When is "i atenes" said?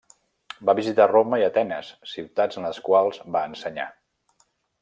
1.43-1.91